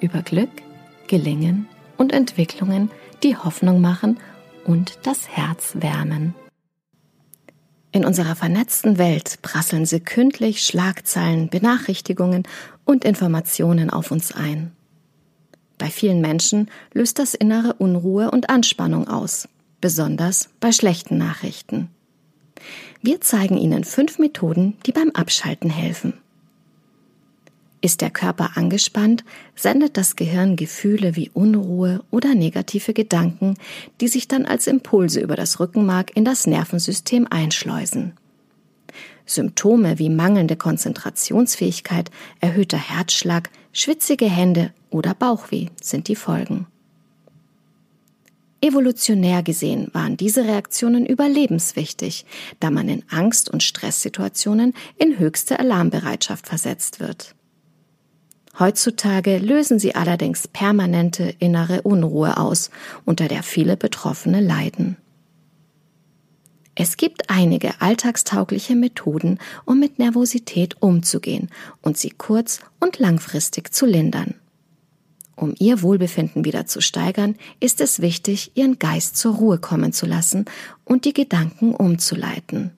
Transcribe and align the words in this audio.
über 0.00 0.22
Glück, 0.22 0.50
Gelingen 1.06 1.66
und 1.96 2.12
Entwicklungen, 2.12 2.90
die 3.22 3.36
Hoffnung 3.36 3.80
machen 3.80 4.18
und 4.64 4.98
das 5.02 5.28
Herz 5.28 5.72
wärmen. 5.74 6.34
In 7.92 8.04
unserer 8.04 8.36
vernetzten 8.36 8.98
Welt 8.98 9.38
prasseln 9.42 9.84
sekündlich 9.84 10.64
Schlagzeilen, 10.64 11.48
Benachrichtigungen 11.48 12.44
und 12.84 13.04
Informationen 13.04 13.90
auf 13.90 14.10
uns 14.10 14.32
ein. 14.32 14.72
Bei 15.76 15.86
vielen 15.86 16.20
Menschen 16.20 16.70
löst 16.92 17.18
das 17.18 17.34
innere 17.34 17.74
Unruhe 17.74 18.30
und 18.30 18.50
Anspannung 18.50 19.08
aus, 19.08 19.48
besonders 19.80 20.50
bei 20.60 20.72
schlechten 20.72 21.18
Nachrichten. 21.18 21.88
Wir 23.02 23.20
zeigen 23.20 23.56
Ihnen 23.56 23.84
fünf 23.84 24.18
Methoden, 24.18 24.76
die 24.86 24.92
beim 24.92 25.10
Abschalten 25.10 25.70
helfen. 25.70 26.12
Ist 27.82 28.02
der 28.02 28.10
Körper 28.10 28.56
angespannt, 28.56 29.24
sendet 29.54 29.96
das 29.96 30.14
Gehirn 30.14 30.56
Gefühle 30.56 31.16
wie 31.16 31.30
Unruhe 31.32 32.04
oder 32.10 32.34
negative 32.34 32.92
Gedanken, 32.92 33.54
die 34.02 34.08
sich 34.08 34.28
dann 34.28 34.44
als 34.44 34.66
Impulse 34.66 35.20
über 35.20 35.34
das 35.34 35.60
Rückenmark 35.60 36.14
in 36.14 36.26
das 36.26 36.46
Nervensystem 36.46 37.26
einschleusen. 37.30 38.12
Symptome 39.24 39.98
wie 39.98 40.10
mangelnde 40.10 40.56
Konzentrationsfähigkeit, 40.56 42.10
erhöhter 42.40 42.76
Herzschlag, 42.76 43.48
schwitzige 43.72 44.26
Hände 44.26 44.74
oder 44.90 45.14
Bauchweh 45.14 45.68
sind 45.80 46.08
die 46.08 46.16
Folgen. 46.16 46.66
Evolutionär 48.60 49.42
gesehen 49.42 49.88
waren 49.94 50.18
diese 50.18 50.44
Reaktionen 50.44 51.06
überlebenswichtig, 51.06 52.26
da 52.58 52.70
man 52.70 52.90
in 52.90 53.04
Angst- 53.08 53.48
und 53.48 53.62
Stresssituationen 53.62 54.74
in 54.98 55.18
höchste 55.18 55.58
Alarmbereitschaft 55.58 56.46
versetzt 56.46 57.00
wird. 57.00 57.34
Heutzutage 58.60 59.38
lösen 59.38 59.78
sie 59.78 59.94
allerdings 59.94 60.46
permanente 60.46 61.34
innere 61.38 61.80
Unruhe 61.80 62.36
aus, 62.36 62.70
unter 63.06 63.26
der 63.26 63.42
viele 63.42 63.78
Betroffene 63.78 64.42
leiden. 64.42 64.98
Es 66.74 66.98
gibt 66.98 67.30
einige 67.30 67.80
alltagstaugliche 67.80 68.76
Methoden, 68.76 69.38
um 69.64 69.80
mit 69.80 69.98
Nervosität 69.98 70.76
umzugehen 70.80 71.48
und 71.80 71.96
sie 71.96 72.10
kurz- 72.10 72.60
und 72.78 72.98
langfristig 72.98 73.72
zu 73.72 73.86
lindern. 73.86 74.34
Um 75.36 75.54
ihr 75.58 75.80
Wohlbefinden 75.80 76.44
wieder 76.44 76.66
zu 76.66 76.82
steigern, 76.82 77.36
ist 77.60 77.80
es 77.80 78.00
wichtig, 78.02 78.52
ihren 78.56 78.78
Geist 78.78 79.16
zur 79.16 79.36
Ruhe 79.36 79.58
kommen 79.58 79.94
zu 79.94 80.04
lassen 80.04 80.44
und 80.84 81.06
die 81.06 81.14
Gedanken 81.14 81.74
umzuleiten. 81.74 82.72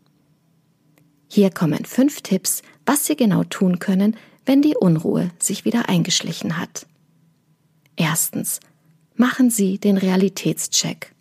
Hier 1.29 1.51
kommen 1.51 1.85
fünf 1.85 2.21
Tipps, 2.21 2.63
was 2.87 3.07
Sie 3.07 3.17
genau 3.17 3.43
tun 3.43 3.81
können, 3.81 4.17
wenn 4.47 4.63
die 4.63 4.77
Unruhe 4.77 5.31
sich 5.39 5.65
wieder 5.65 5.89
eingeschlichen 5.89 6.59
hat. 6.59 6.87
Erstens. 7.97 8.61
Machen 9.15 9.51
Sie 9.51 9.79
den 9.79 9.99
Realitätscheck. 9.99 11.15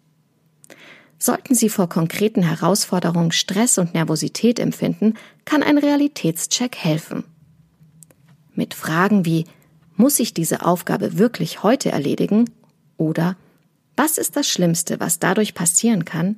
Sollten 1.19 1.53
Sie 1.53 1.69
vor 1.69 1.87
konkreten 1.89 2.41
Herausforderungen 2.41 3.31
Stress 3.31 3.77
und 3.77 3.93
Nervosität 3.93 4.59
empfinden, 4.59 5.15
kann 5.45 5.61
ein 5.61 5.77
Realitätscheck 5.77 6.77
helfen. 6.77 7.25
Mit 8.55 8.73
Fragen 8.73 9.25
wie 9.25 9.45
Muss 9.95 10.19
ich 10.19 10.33
diese 10.33 10.65
Aufgabe 10.65 11.19
wirklich 11.19 11.63
heute 11.63 11.91
erledigen? 11.91 12.49
oder 12.97 13.35
Was 13.95 14.17
ist 14.17 14.35
das 14.35 14.47
Schlimmste, 14.47 14.99
was 14.99 15.19
dadurch 15.19 15.53
passieren 15.53 16.05
kann? 16.05 16.37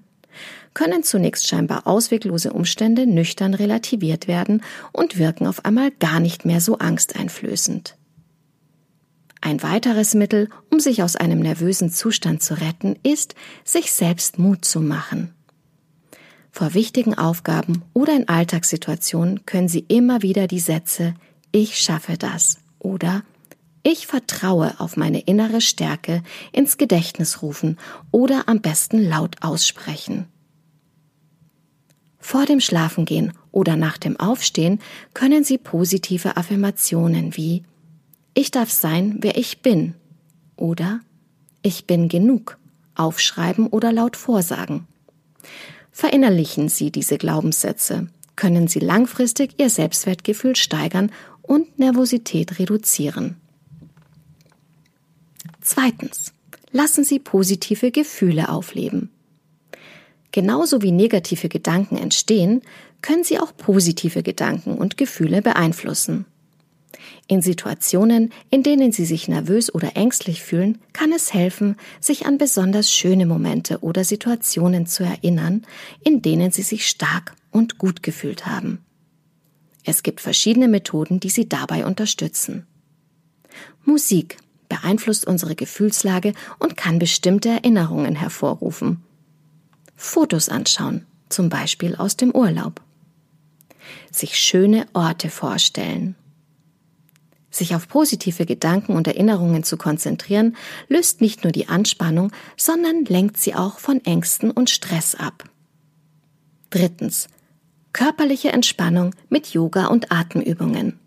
Können 0.73 1.03
zunächst 1.03 1.47
scheinbar 1.47 1.87
ausweglose 1.87 2.53
Umstände 2.53 3.05
nüchtern 3.05 3.53
relativiert 3.53 4.27
werden 4.27 4.61
und 4.91 5.17
wirken 5.17 5.47
auf 5.47 5.65
einmal 5.65 5.91
gar 5.91 6.19
nicht 6.19 6.45
mehr 6.45 6.61
so 6.61 6.77
angsteinflößend. 6.77 7.95
Ein 9.41 9.61
weiteres 9.61 10.13
Mittel, 10.13 10.49
um 10.71 10.79
sich 10.79 11.03
aus 11.03 11.15
einem 11.15 11.39
nervösen 11.39 11.89
Zustand 11.89 12.41
zu 12.41 12.53
retten, 12.61 12.97
ist, 13.03 13.35
sich 13.65 13.91
selbst 13.91 14.39
Mut 14.39 14.63
zu 14.63 14.79
machen. 14.79 15.33
Vor 16.49 16.73
wichtigen 16.73 17.17
Aufgaben 17.17 17.81
oder 17.93 18.15
in 18.15 18.29
Alltagssituationen 18.29 19.45
können 19.45 19.67
Sie 19.67 19.85
immer 19.87 20.21
wieder 20.21 20.47
die 20.47 20.59
Sätze 20.59 21.15
Ich 21.51 21.77
schaffe 21.79 22.17
das 22.17 22.59
oder 22.79 23.23
Ich 23.85 24.07
vertraue 24.07 24.79
auf 24.79 24.95
meine 24.95 25.19
innere 25.19 25.59
Stärke 25.59 26.23
ins 26.53 26.77
Gedächtnis 26.77 27.41
rufen 27.41 27.77
oder 28.11 28.47
am 28.47 28.61
besten 28.61 29.03
laut 29.03 29.35
aussprechen. 29.41 30.27
Vor 32.17 32.45
dem 32.45 32.61
Schlafengehen 32.61 33.33
oder 33.51 33.75
nach 33.75 33.97
dem 33.97 34.17
Aufstehen 34.17 34.79
können 35.13 35.43
Sie 35.43 35.57
positive 35.57 36.37
Affirmationen 36.37 37.35
wie 37.35 37.63
Ich 38.33 38.51
darf 38.51 38.71
sein, 38.71 39.17
wer 39.19 39.37
ich 39.37 39.61
bin 39.61 39.95
oder 40.55 41.01
Ich 41.61 41.85
bin 41.85 42.07
genug 42.07 42.57
aufschreiben 42.95 43.67
oder 43.67 43.91
laut 43.91 44.15
vorsagen. 44.15 44.87
Verinnerlichen 45.91 46.69
Sie 46.69 46.89
diese 46.89 47.17
Glaubenssätze, 47.17 48.07
können 48.37 48.69
Sie 48.69 48.79
langfristig 48.79 49.59
Ihr 49.59 49.69
Selbstwertgefühl 49.69 50.55
steigern 50.55 51.11
und 51.41 51.77
Nervosität 51.77 52.57
reduzieren. 52.59 53.42
Zweitens. 55.63 56.33
Lassen 56.71 57.03
Sie 57.03 57.19
positive 57.19 57.91
Gefühle 57.91 58.49
aufleben. 58.49 59.09
Genauso 60.31 60.81
wie 60.81 60.91
negative 60.91 61.47
Gedanken 61.47 61.95
entstehen, 61.95 62.63
können 63.01 63.23
sie 63.23 63.39
auch 63.39 63.55
positive 63.55 64.23
Gedanken 64.23 64.77
und 64.77 64.97
Gefühle 64.97 65.43
beeinflussen. 65.43 66.25
In 67.27 67.41
Situationen, 67.41 68.33
in 68.49 68.63
denen 68.63 68.91
Sie 68.91 69.05
sich 69.05 69.27
nervös 69.27 69.73
oder 69.73 69.95
ängstlich 69.95 70.41
fühlen, 70.41 70.79
kann 70.91 71.11
es 71.11 71.33
helfen, 71.33 71.77
sich 71.99 72.25
an 72.25 72.37
besonders 72.37 72.91
schöne 72.91 73.25
Momente 73.25 73.79
oder 73.79 74.03
Situationen 74.03 74.87
zu 74.87 75.03
erinnern, 75.03 75.63
in 76.03 76.21
denen 76.21 76.51
Sie 76.51 76.63
sich 76.63 76.87
stark 76.87 77.35
und 77.51 77.77
gut 77.77 78.03
gefühlt 78.03 78.45
haben. 78.45 78.83
Es 79.85 80.01
gibt 80.01 80.21
verschiedene 80.21 80.67
Methoden, 80.67 81.19
die 81.19 81.29
Sie 81.29 81.47
dabei 81.47 81.85
unterstützen. 81.85 82.65
Musik 83.85 84.37
beeinflusst 84.73 85.27
unsere 85.27 85.53
Gefühlslage 85.53 86.33
und 86.57 86.75
kann 86.75 86.97
bestimmte 86.97 87.49
Erinnerungen 87.49 88.15
hervorrufen. 88.15 89.03
Fotos 89.95 90.49
anschauen, 90.49 91.05
zum 91.29 91.49
Beispiel 91.49 91.95
aus 91.95 92.17
dem 92.17 92.31
Urlaub. 92.31 92.81
Sich 94.11 94.35
schöne 94.35 94.87
Orte 94.93 95.29
vorstellen. 95.29 96.15
Sich 97.51 97.75
auf 97.75 97.87
positive 97.87 98.47
Gedanken 98.47 98.95
und 98.95 99.05
Erinnerungen 99.05 99.63
zu 99.63 99.77
konzentrieren, 99.77 100.55
löst 100.87 101.21
nicht 101.21 101.43
nur 101.43 101.51
die 101.51 101.69
Anspannung, 101.69 102.31
sondern 102.57 103.05
lenkt 103.05 103.37
sie 103.37 103.53
auch 103.53 103.77
von 103.77 104.03
Ängsten 104.03 104.49
und 104.49 104.71
Stress 104.71 105.13
ab. 105.13 105.43
Drittens. 106.71 107.27
Körperliche 107.91 108.51
Entspannung 108.51 109.13
mit 109.29 109.53
Yoga 109.53 109.85
und 109.85 110.11
Atemübungen. 110.11 110.99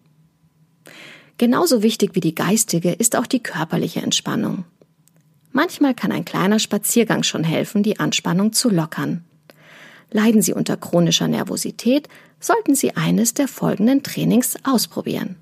Genauso 1.39 1.83
wichtig 1.83 2.15
wie 2.15 2.21
die 2.21 2.35
geistige 2.35 2.93
ist 2.93 3.17
auch 3.17 3.27
die 3.27 3.43
körperliche 3.43 4.01
Entspannung. 4.01 4.65
Manchmal 5.53 5.95
kann 5.95 6.13
ein 6.13 6.25
kleiner 6.25 6.59
Spaziergang 6.59 7.23
schon 7.23 7.45
helfen, 7.45 7.83
die 7.83 7.99
Anspannung 7.99 8.53
zu 8.53 8.69
lockern. 8.69 9.25
Leiden 10.11 10.43
Sie 10.43 10.53
unter 10.53 10.77
chronischer 10.77 11.29
Nervosität, 11.29 12.09
sollten 12.41 12.75
Sie 12.75 12.97
eines 12.97 13.35
der 13.35 13.49
folgenden 13.49 14.03
Trainings 14.03 14.57
ausprobieren. 14.65 15.37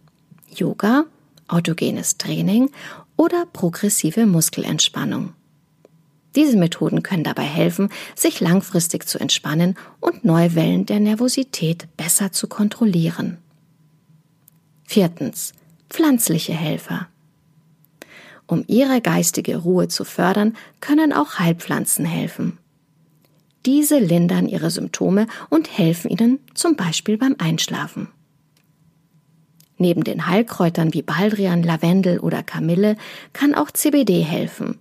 Yoga, 0.54 1.04
autogenes 1.48 2.16
Training 2.16 2.70
oder 3.16 3.46
progressive 3.46 4.26
Muskelentspannung. 4.26 5.32
Diese 6.34 6.56
Methoden 6.56 7.02
können 7.02 7.22
dabei 7.22 7.44
helfen, 7.44 7.90
sich 8.16 8.40
langfristig 8.40 9.06
zu 9.06 9.20
entspannen 9.20 9.76
und 10.00 10.24
neue 10.24 10.54
Wellen 10.54 10.86
der 10.86 10.98
Nervosität 10.98 11.86
besser 11.96 12.32
zu 12.32 12.48
kontrollieren. 12.48 13.38
Viertens. 14.84 15.52
Pflanzliche 15.94 16.54
Helfer. 16.54 17.06
Um 18.48 18.64
ihre 18.66 19.00
geistige 19.00 19.58
Ruhe 19.58 19.86
zu 19.86 20.04
fördern, 20.04 20.56
können 20.80 21.12
auch 21.12 21.38
Heilpflanzen 21.38 22.04
helfen. 22.04 22.58
Diese 23.64 24.00
lindern 24.00 24.48
ihre 24.48 24.72
Symptome 24.72 25.28
und 25.50 25.78
helfen 25.78 26.10
ihnen 26.10 26.40
zum 26.52 26.74
Beispiel 26.74 27.16
beim 27.16 27.36
Einschlafen. 27.38 28.08
Neben 29.78 30.02
den 30.02 30.26
Heilkräutern 30.26 30.92
wie 30.94 31.02
Baldrian, 31.02 31.62
Lavendel 31.62 32.18
oder 32.18 32.42
Kamille 32.42 32.96
kann 33.32 33.54
auch 33.54 33.70
CBD 33.70 34.22
helfen. 34.22 34.80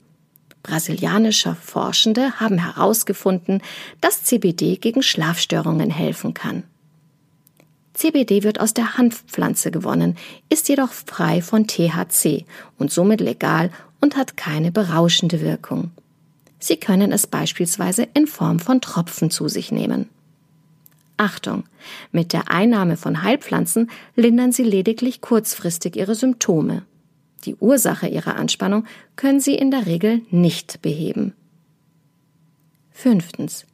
Brasilianische 0.63 1.53
Forschende 1.53 2.39
haben 2.39 2.57
herausgefunden, 2.57 3.61
dass 4.01 4.23
CBD 4.23 4.77
gegen 4.77 5.03
Schlafstörungen 5.03 5.91
helfen 5.91 6.33
kann. 6.33 6.63
CBD 7.93 8.43
wird 8.43 8.59
aus 8.59 8.73
der 8.73 8.97
Hanfpflanze 8.97 9.71
gewonnen, 9.71 10.17
ist 10.49 10.67
jedoch 10.69 10.91
frei 10.91 11.41
von 11.41 11.67
THC 11.67 12.45
und 12.77 12.91
somit 12.91 13.21
legal 13.21 13.69
und 14.01 14.15
hat 14.17 14.35
keine 14.35 14.71
berauschende 14.71 15.41
Wirkung. 15.41 15.91
Sie 16.59 16.77
können 16.77 17.11
es 17.11 17.27
beispielsweise 17.27 18.07
in 18.13 18.25
Form 18.25 18.59
von 18.59 18.81
Tropfen 18.81 19.29
zu 19.29 19.47
sich 19.47 19.71
nehmen. 19.71 20.09
Achtung! 21.17 21.65
Mit 22.11 22.33
der 22.33 22.49
Einnahme 22.49 22.97
von 22.97 23.21
Heilpflanzen 23.21 23.91
lindern 24.15 24.51
Sie 24.51 24.63
lediglich 24.63 25.21
kurzfristig 25.21 25.95
Ihre 25.95 26.15
Symptome. 26.15 26.83
Die 27.45 27.55
Ursache 27.55 28.07
Ihrer 28.07 28.35
Anspannung 28.37 28.85
können 29.15 29.39
Sie 29.39 29.55
in 29.55 29.71
der 29.71 29.85
Regel 29.85 30.21
nicht 30.31 30.81
beheben. 30.81 31.33
Fünftens. 32.91 33.65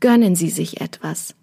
Gönnen 0.00 0.36
Sie 0.36 0.50
sich 0.50 0.80
etwas. 0.80 1.34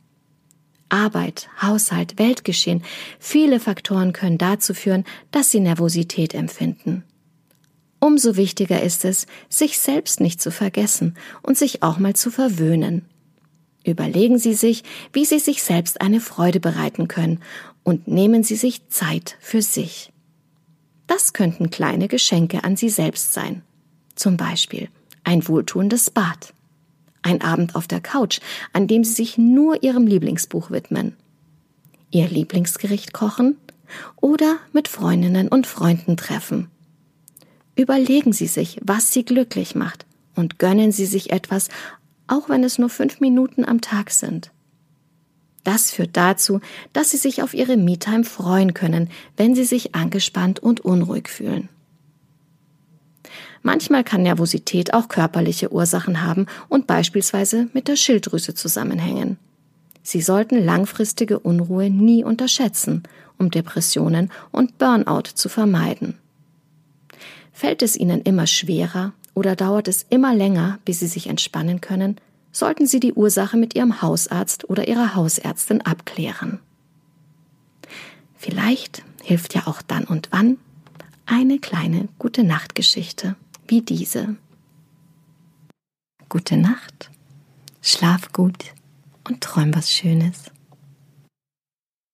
Arbeit, 0.89 1.49
Haushalt, 1.61 2.17
Weltgeschehen, 2.19 2.83
viele 3.19 3.59
Faktoren 3.59 4.13
können 4.13 4.37
dazu 4.37 4.73
führen, 4.73 5.03
dass 5.31 5.51
Sie 5.51 5.59
Nervosität 5.59 6.33
empfinden. 6.33 7.03
Umso 7.99 8.35
wichtiger 8.35 8.81
ist 8.81 9.05
es, 9.05 9.25
sich 9.49 9.79
selbst 9.79 10.19
nicht 10.19 10.41
zu 10.41 10.51
vergessen 10.51 11.15
und 11.41 11.57
sich 11.57 11.81
auch 11.81 11.97
mal 11.97 12.15
zu 12.15 12.29
verwöhnen. 12.29 13.05
Überlegen 13.83 14.37
Sie 14.37 14.53
sich, 14.53 14.83
wie 15.13 15.25
Sie 15.25 15.39
sich 15.39 15.63
selbst 15.63 16.01
eine 16.01 16.19
Freude 16.19 16.59
bereiten 16.59 17.07
können 17.07 17.39
und 17.83 18.07
nehmen 18.07 18.43
Sie 18.43 18.55
sich 18.55 18.87
Zeit 18.89 19.37
für 19.39 19.61
sich. 19.61 20.11
Das 21.07 21.33
könnten 21.33 21.69
kleine 21.69 22.07
Geschenke 22.07 22.63
an 22.63 22.75
Sie 22.75 22.89
selbst 22.89 23.33
sein. 23.33 23.61
Zum 24.15 24.37
Beispiel 24.37 24.89
ein 25.23 25.47
wohltuendes 25.47 26.09
Bad. 26.09 26.54
Ein 27.25 27.41
Abend 27.41 27.75
auf 27.75 27.87
der 27.87 28.01
Couch, 28.01 28.39
an 28.71 28.85
dem 28.85 29.03
Sie 29.03 29.13
sich 29.13 29.39
nur 29.39 29.81
Ihrem 29.81 30.05
Lieblingsbuch 30.05 30.69
widmen. 30.69 31.15
Ihr 32.11 32.27
Lieblingsgericht 32.27 33.13
kochen 33.13 33.57
oder 34.17 34.57
mit 34.73 34.87
Freundinnen 34.87 35.47
und 35.47 35.65
Freunden 35.65 36.17
treffen. 36.17 36.69
Überlegen 37.75 38.31
Sie 38.31 38.45
sich, 38.45 38.79
was 38.83 39.11
Sie 39.11 39.25
glücklich 39.25 39.73
macht 39.73 40.05
und 40.35 40.59
gönnen 40.59 40.91
Sie 40.91 41.07
sich 41.07 41.31
etwas, 41.31 41.69
auch 42.27 42.47
wenn 42.47 42.63
es 42.63 42.77
nur 42.77 42.89
fünf 42.89 43.19
Minuten 43.21 43.65
am 43.65 43.81
Tag 43.81 44.11
sind. 44.11 44.51
Das 45.63 45.89
führt 45.89 46.15
dazu, 46.15 46.59
dass 46.93 47.09
Sie 47.09 47.17
sich 47.17 47.41
auf 47.41 47.55
Ihre 47.55 47.75
Me-Time 47.75 48.23
freuen 48.23 48.75
können, 48.75 49.09
wenn 49.35 49.55
Sie 49.55 49.65
sich 49.65 49.95
angespannt 49.95 50.59
und 50.59 50.81
unruhig 50.81 51.27
fühlen. 51.27 51.69
Manchmal 53.65 54.03
kann 54.03 54.21
Nervosität 54.21 54.93
auch 54.93 55.07
körperliche 55.07 55.73
Ursachen 55.73 56.21
haben 56.21 56.45
und 56.69 56.85
beispielsweise 56.85 57.67
mit 57.73 57.87
der 57.87 57.95
Schilddrüse 57.95 58.53
zusammenhängen. 58.53 59.39
Sie 60.03 60.21
sollten 60.21 60.63
langfristige 60.63 61.39
Unruhe 61.39 61.89
nie 61.89 62.23
unterschätzen, 62.23 63.01
um 63.39 63.49
Depressionen 63.49 64.31
und 64.51 64.77
Burnout 64.77 65.31
zu 65.33 65.49
vermeiden. 65.49 66.19
Fällt 67.53 67.81
es 67.81 67.95
Ihnen 67.95 68.21
immer 68.21 68.45
schwerer 68.45 69.13
oder 69.33 69.55
dauert 69.55 69.87
es 69.87 70.05
immer 70.11 70.35
länger, 70.35 70.77
bis 70.85 70.99
Sie 70.99 71.07
sich 71.07 71.25
entspannen 71.25 71.81
können, 71.81 72.17
sollten 72.51 72.85
Sie 72.85 72.99
die 72.99 73.13
Ursache 73.13 73.57
mit 73.57 73.73
Ihrem 73.73 73.99
Hausarzt 74.03 74.69
oder 74.69 74.87
Ihrer 74.87 75.15
Hausärztin 75.15 75.81
abklären. 75.81 76.59
Vielleicht 78.37 79.01
hilft 79.23 79.55
ja 79.55 79.63
auch 79.65 79.81
dann 79.81 80.03
und 80.03 80.27
wann 80.29 80.59
eine 81.25 81.57
kleine 81.57 82.09
gute 82.19 82.43
Nachtgeschichte 82.43 83.35
wie 83.67 83.81
diese. 83.81 84.35
Gute 86.29 86.57
Nacht, 86.57 87.11
schlaf 87.81 88.31
gut 88.31 88.73
und 89.27 89.41
träum 89.41 89.73
was 89.73 89.91
Schönes. 89.91 90.51